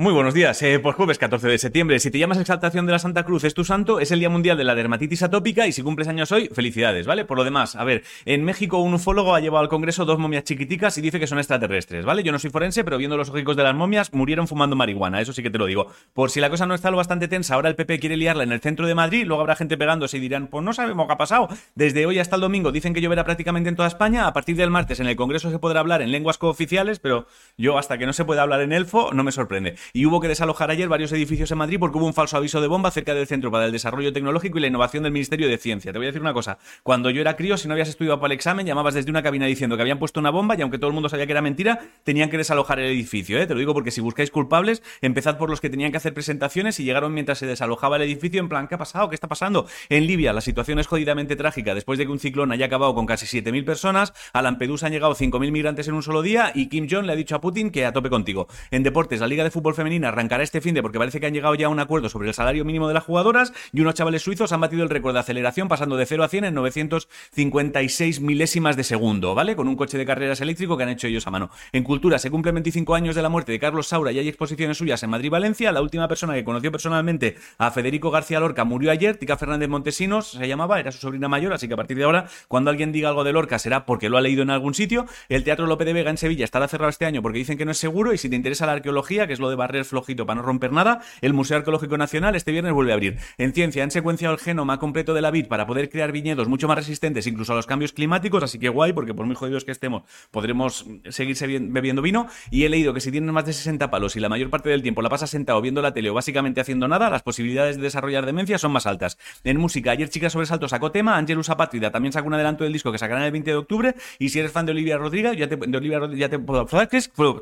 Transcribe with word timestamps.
Muy 0.00 0.12
buenos 0.12 0.32
días. 0.32 0.62
Eh, 0.62 0.78
pues 0.78 0.94
jueves 0.94 1.18
14 1.18 1.48
de 1.48 1.58
septiembre. 1.58 1.98
Si 1.98 2.12
te 2.12 2.20
llamas 2.20 2.38
Exaltación 2.38 2.86
de 2.86 2.92
la 2.92 3.00
Santa 3.00 3.24
Cruz 3.24 3.42
es 3.42 3.52
tu 3.52 3.64
santo, 3.64 3.98
es 3.98 4.12
el 4.12 4.20
Día 4.20 4.30
Mundial 4.30 4.56
de 4.56 4.62
la 4.62 4.76
Dermatitis 4.76 5.24
Atópica 5.24 5.66
y 5.66 5.72
si 5.72 5.82
cumples 5.82 6.06
años 6.06 6.30
hoy, 6.30 6.48
felicidades, 6.54 7.04
¿vale? 7.04 7.24
Por 7.24 7.36
lo 7.36 7.42
demás, 7.42 7.74
a 7.74 7.82
ver, 7.82 8.04
en 8.24 8.44
México 8.44 8.78
un 8.78 8.94
ufólogo 8.94 9.34
ha 9.34 9.40
llevado 9.40 9.64
al 9.64 9.68
Congreso 9.68 10.04
dos 10.04 10.20
momias 10.20 10.44
chiquiticas 10.44 10.96
y 10.98 11.00
dice 11.00 11.18
que 11.18 11.26
son 11.26 11.38
extraterrestres, 11.38 12.04
¿vale? 12.04 12.22
Yo 12.22 12.30
no 12.30 12.38
soy 12.38 12.50
forense, 12.50 12.84
pero 12.84 12.96
viendo 12.96 13.16
los 13.16 13.28
ojicos 13.28 13.56
de 13.56 13.64
las 13.64 13.74
momias, 13.74 14.12
murieron 14.12 14.46
fumando 14.46 14.76
marihuana, 14.76 15.20
eso 15.20 15.32
sí 15.32 15.42
que 15.42 15.50
te 15.50 15.58
lo 15.58 15.66
digo. 15.66 15.88
Por 16.12 16.30
si 16.30 16.38
la 16.38 16.48
cosa 16.48 16.64
no 16.64 16.76
está 16.76 16.92
lo 16.92 16.96
bastante 16.96 17.26
tensa, 17.26 17.56
ahora 17.56 17.68
el 17.68 17.74
PP 17.74 17.98
quiere 17.98 18.16
liarla 18.16 18.44
en 18.44 18.52
el 18.52 18.60
centro 18.60 18.86
de 18.86 18.94
Madrid, 18.94 19.26
luego 19.26 19.40
habrá 19.40 19.56
gente 19.56 19.76
pegándose 19.76 20.18
y 20.18 20.20
dirán, 20.20 20.46
pues 20.46 20.64
no 20.64 20.72
sabemos 20.74 21.08
qué 21.08 21.14
ha 21.14 21.18
pasado. 21.18 21.48
Desde 21.74 22.06
hoy 22.06 22.20
hasta 22.20 22.36
el 22.36 22.42
domingo 22.42 22.70
dicen 22.70 22.94
que 22.94 23.00
lloverá 23.00 23.24
prácticamente 23.24 23.68
en 23.68 23.74
toda 23.74 23.88
España, 23.88 24.28
a 24.28 24.32
partir 24.32 24.54
del 24.54 24.70
martes 24.70 25.00
en 25.00 25.08
el 25.08 25.16
Congreso 25.16 25.50
se 25.50 25.58
podrá 25.58 25.80
hablar 25.80 26.02
en 26.02 26.12
lenguas 26.12 26.38
cooficiales, 26.38 27.00
pero 27.00 27.26
yo 27.56 27.78
hasta 27.78 27.98
que 27.98 28.06
no 28.06 28.12
se 28.12 28.24
pueda 28.24 28.42
hablar 28.42 28.60
en 28.60 28.72
elfo 28.72 29.10
no 29.12 29.24
me 29.24 29.32
sorprende. 29.32 29.74
Y 29.92 30.06
hubo 30.06 30.20
que 30.20 30.28
desalojar 30.28 30.70
ayer 30.70 30.88
varios 30.88 31.12
edificios 31.12 31.50
en 31.50 31.58
Madrid 31.58 31.78
porque 31.78 31.98
hubo 31.98 32.06
un 32.06 32.14
falso 32.14 32.36
aviso 32.36 32.60
de 32.60 32.68
bomba 32.68 32.90
cerca 32.90 33.14
del 33.14 33.26
Centro 33.26 33.50
para 33.50 33.66
el 33.66 33.72
Desarrollo 33.72 34.12
Tecnológico 34.12 34.58
y 34.58 34.60
la 34.60 34.66
Innovación 34.66 35.02
del 35.02 35.12
Ministerio 35.12 35.48
de 35.48 35.58
Ciencia. 35.58 35.92
Te 35.92 35.98
voy 35.98 36.06
a 36.06 36.10
decir 36.10 36.20
una 36.20 36.32
cosa. 36.32 36.58
Cuando 36.82 37.10
yo 37.10 37.20
era 37.20 37.36
crío, 37.36 37.56
si 37.56 37.68
no 37.68 37.74
habías 37.74 37.88
estudiado 37.88 38.20
para 38.20 38.32
el 38.32 38.36
examen, 38.36 38.66
llamabas 38.66 38.94
desde 38.94 39.10
una 39.10 39.22
cabina 39.22 39.46
diciendo 39.46 39.76
que 39.76 39.82
habían 39.82 39.98
puesto 39.98 40.20
una 40.20 40.30
bomba 40.30 40.56
y 40.56 40.62
aunque 40.62 40.78
todo 40.78 40.88
el 40.88 40.94
mundo 40.94 41.08
sabía 41.08 41.26
que 41.26 41.32
era 41.32 41.42
mentira, 41.42 41.80
tenían 42.04 42.30
que 42.30 42.36
desalojar 42.36 42.78
el 42.78 42.86
edificio. 42.86 43.40
¿eh? 43.40 43.46
Te 43.46 43.54
lo 43.54 43.60
digo 43.60 43.74
porque 43.74 43.90
si 43.90 44.00
buscáis 44.00 44.30
culpables, 44.30 44.82
empezad 45.00 45.38
por 45.38 45.50
los 45.50 45.60
que 45.60 45.70
tenían 45.70 45.90
que 45.90 45.96
hacer 45.96 46.14
presentaciones 46.14 46.78
y 46.80 46.84
llegaron 46.84 47.14
mientras 47.14 47.38
se 47.38 47.46
desalojaba 47.46 47.96
el 47.96 48.02
edificio 48.02 48.40
en 48.40 48.48
plan, 48.48 48.68
¿qué 48.68 48.74
ha 48.74 48.78
pasado? 48.78 49.08
¿Qué 49.08 49.14
está 49.14 49.28
pasando? 49.28 49.66
En 49.88 50.06
Libia 50.06 50.32
la 50.32 50.40
situación 50.40 50.78
es 50.78 50.86
jodidamente 50.86 51.36
trágica 51.36 51.74
después 51.74 51.98
de 51.98 52.06
que 52.06 52.12
un 52.12 52.18
ciclón 52.18 52.52
haya 52.52 52.66
acabado 52.66 52.94
con 52.94 53.06
casi 53.06 53.26
7.000 53.26 53.64
personas, 53.64 54.12
a 54.32 54.42
Lampedusa 54.42 54.86
han 54.86 54.92
llegado 54.92 55.14
5.000 55.14 55.50
migrantes 55.50 55.88
en 55.88 55.94
un 55.94 56.02
solo 56.02 56.22
día 56.22 56.52
y 56.54 56.68
Kim 56.68 56.86
Jong 56.90 57.06
le 57.06 57.12
ha 57.12 57.16
dicho 57.16 57.36
a 57.36 57.40
Putin 57.40 57.70
que 57.70 57.86
a 57.86 57.92
tope 57.92 58.10
contigo. 58.10 58.48
En 58.70 58.82
deportes, 58.82 59.20
la 59.20 59.26
Liga 59.26 59.44
de 59.44 59.50
Fútbol 59.50 59.74
Femenina 59.78 60.08
arrancará 60.08 60.42
este 60.42 60.60
fin 60.60 60.74
de 60.74 60.82
porque 60.82 60.98
parece 60.98 61.20
que 61.20 61.26
han 61.26 61.32
llegado 61.32 61.54
ya 61.54 61.66
a 61.66 61.68
un 61.70 61.78
acuerdo 61.78 62.08
sobre 62.08 62.28
el 62.28 62.34
salario 62.34 62.64
mínimo 62.64 62.88
de 62.88 62.94
las 62.94 63.04
jugadoras 63.04 63.52
y 63.72 63.80
unos 63.80 63.94
chavales 63.94 64.22
suizos 64.22 64.52
han 64.52 64.60
batido 64.60 64.82
el 64.82 64.90
récord 64.90 65.14
de 65.14 65.20
aceleración 65.20 65.68
pasando 65.68 65.96
de 65.96 66.04
0 66.04 66.24
a 66.24 66.28
100 66.28 66.44
en 66.44 66.54
956 66.54 68.20
milésimas 68.20 68.76
de 68.76 68.84
segundo, 68.84 69.34
¿vale? 69.34 69.54
Con 69.56 69.68
un 69.68 69.76
coche 69.76 69.96
de 69.96 70.04
carreras 70.04 70.40
eléctrico 70.40 70.76
que 70.76 70.82
han 70.82 70.88
hecho 70.88 71.06
ellos 71.06 71.26
a 71.26 71.30
mano. 71.30 71.50
En 71.72 71.84
cultura 71.84 72.18
se 72.18 72.30
cumplen 72.30 72.56
25 72.56 72.94
años 72.94 73.14
de 73.14 73.22
la 73.22 73.28
muerte 73.28 73.52
de 73.52 73.58
Carlos 73.58 73.86
Saura 73.86 74.12
y 74.12 74.18
hay 74.18 74.28
exposiciones 74.28 74.78
suyas 74.78 75.02
en 75.02 75.10
Madrid 75.10 75.30
Valencia. 75.30 75.70
La 75.70 75.80
última 75.80 76.08
persona 76.08 76.34
que 76.34 76.44
conoció 76.44 76.72
personalmente 76.72 77.36
a 77.56 77.70
Federico 77.70 78.10
García 78.10 78.40
Lorca 78.40 78.64
murió 78.64 78.90
ayer. 78.90 79.16
Tica 79.16 79.36
Fernández 79.36 79.68
Montesinos 79.68 80.32
se 80.32 80.48
llamaba, 80.48 80.80
era 80.80 80.92
su 80.92 80.98
sobrina 80.98 81.28
mayor, 81.28 81.52
así 81.52 81.68
que 81.68 81.74
a 81.74 81.76
partir 81.76 81.96
de 81.96 82.04
ahora, 82.04 82.26
cuando 82.48 82.70
alguien 82.70 82.92
diga 82.92 83.10
algo 83.10 83.24
de 83.24 83.32
Lorca 83.32 83.58
será 83.58 83.86
porque 83.86 84.08
lo 84.08 84.18
ha 84.18 84.20
leído 84.20 84.42
en 84.42 84.50
algún 84.50 84.74
sitio. 84.74 85.06
El 85.28 85.44
Teatro 85.44 85.66
Lope 85.66 85.84
de 85.84 85.92
Vega 85.92 86.10
en 86.10 86.16
Sevilla 86.16 86.44
estará 86.44 86.66
cerrado 86.66 86.90
este 86.90 87.06
año 87.06 87.22
porque 87.22 87.38
dicen 87.38 87.56
que 87.56 87.64
no 87.64 87.70
es 87.70 87.78
seguro 87.78 88.12
y 88.12 88.18
si 88.18 88.28
te 88.28 88.36
interesa 88.36 88.66
la 88.66 88.72
arqueología, 88.72 89.26
que 89.26 89.32
es 89.32 89.40
lo 89.40 89.50
de 89.50 89.56
barrer 89.68 89.84
flojito 89.84 90.26
para 90.26 90.40
no 90.40 90.46
romper 90.46 90.72
nada, 90.72 91.00
el 91.20 91.34
Museo 91.34 91.58
Arqueológico 91.58 91.98
Nacional 91.98 92.34
este 92.34 92.52
viernes 92.52 92.72
vuelve 92.72 92.92
a 92.92 92.94
abrir. 92.94 93.18
En 93.36 93.52
ciencia 93.52 93.84
han 93.84 93.90
secuenciado 93.90 94.34
el 94.34 94.40
genoma 94.40 94.78
completo 94.78 95.12
de 95.12 95.20
la 95.20 95.30
vid 95.30 95.46
para 95.46 95.66
poder 95.66 95.90
crear 95.90 96.10
viñedos 96.10 96.48
mucho 96.48 96.66
más 96.66 96.78
resistentes 96.78 97.26
incluso 97.26 97.52
a 97.52 97.56
los 97.56 97.66
cambios 97.66 97.92
climáticos, 97.92 98.42
así 98.42 98.58
que 98.58 98.70
guay, 98.70 98.94
porque 98.94 99.12
por 99.12 99.26
muy 99.26 99.36
jodidos 99.36 99.64
que 99.64 99.72
estemos, 99.72 100.04
podremos 100.30 100.86
seguirse 101.10 101.46
bebiendo 101.46 102.00
vino. 102.00 102.28
Y 102.50 102.64
he 102.64 102.68
leído 102.68 102.94
que 102.94 103.00
si 103.00 103.12
tienes 103.12 103.30
más 103.30 103.44
de 103.44 103.52
60 103.52 103.90
palos 103.90 104.16
y 104.16 104.20
la 104.20 104.30
mayor 104.30 104.48
parte 104.48 104.70
del 104.70 104.82
tiempo 104.82 105.02
la 105.02 105.10
pasas 105.10 105.28
sentado 105.28 105.60
viendo 105.60 105.82
la 105.82 105.92
tele 105.92 106.08
o 106.08 106.14
básicamente 106.14 106.62
haciendo 106.62 106.88
nada, 106.88 107.10
las 107.10 107.22
posibilidades 107.22 107.76
de 107.76 107.82
desarrollar 107.82 108.24
demencia 108.24 108.56
son 108.56 108.72
más 108.72 108.86
altas. 108.86 109.18
En 109.44 109.58
música, 109.58 109.90
ayer 109.90 110.08
Chica 110.08 110.30
Sobresalto 110.30 110.66
sacó 110.68 110.90
tema, 110.90 111.16
Angelus 111.18 111.50
Apátrida 111.50 111.90
también 111.90 112.12
sacó 112.12 112.28
un 112.28 112.34
adelanto 112.34 112.64
del 112.64 112.72
disco 112.72 112.90
que 112.90 112.98
sacarán 112.98 113.24
el 113.24 113.32
20 113.32 113.50
de 113.50 113.56
octubre. 113.56 113.94
Y 114.18 114.30
si 114.30 114.38
eres 114.38 114.50
fan 114.50 114.64
de 114.64 114.72
Olivia 114.72 114.96
Rodrigo, 114.96 115.32
ya 115.34 115.46
te, 115.46 115.56
de 115.56 115.76
Olivia 115.76 116.00
ya 116.14 116.28
te 116.30 116.38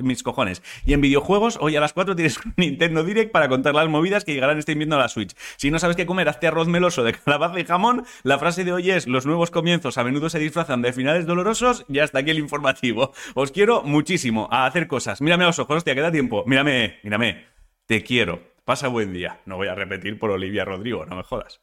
mis 0.00 0.22
cojones. 0.22 0.62
Y 0.84 0.92
en 0.92 1.00
videojuegos, 1.00 1.58
hoy 1.60 1.76
a 1.76 1.80
las 1.80 1.92
4 2.02 2.16
tienes 2.16 2.36
un 2.44 2.54
Nintendo 2.56 3.04
Direct 3.04 3.30
para 3.30 3.48
contar 3.48 3.76
las 3.76 3.88
movidas 3.88 4.24
que 4.24 4.34
llegarán 4.34 4.58
este 4.58 4.72
invierno 4.72 4.96
a 4.96 4.98
la 4.98 5.08
Switch. 5.08 5.36
Si 5.56 5.70
no 5.70 5.78
sabes 5.78 5.96
qué 5.96 6.04
comer, 6.04 6.28
hazte 6.28 6.48
arroz 6.48 6.66
meloso 6.66 7.04
de 7.04 7.12
calabaza 7.24 7.60
y 7.60 7.64
jamón. 7.64 8.04
La 8.24 8.40
frase 8.40 8.64
de 8.64 8.72
hoy 8.72 8.90
es: 8.90 9.06
Los 9.06 9.24
nuevos 9.24 9.52
comienzos 9.52 9.98
a 9.98 10.04
menudo 10.04 10.28
se 10.28 10.40
disfrazan 10.40 10.82
de 10.82 10.92
finales 10.92 11.26
dolorosos. 11.26 11.84
Y 11.88 12.00
hasta 12.00 12.18
aquí 12.18 12.32
el 12.32 12.40
informativo. 12.40 13.12
Os 13.34 13.52
quiero 13.52 13.84
muchísimo 13.84 14.48
a 14.50 14.66
hacer 14.66 14.88
cosas. 14.88 15.20
Mírame 15.20 15.44
a 15.44 15.48
los 15.48 15.60
ojos, 15.60 15.76
hostia, 15.76 15.94
queda 15.94 16.10
tiempo. 16.10 16.42
Mírame, 16.44 16.98
mírame. 17.04 17.46
Te 17.86 18.02
quiero. 18.02 18.40
Pasa 18.64 18.88
buen 18.88 19.12
día. 19.12 19.40
No 19.46 19.56
voy 19.56 19.68
a 19.68 19.76
repetir 19.76 20.18
por 20.18 20.32
Olivia 20.32 20.64
Rodrigo, 20.64 21.06
no 21.06 21.16
me 21.16 21.22
jodas. 21.22 21.60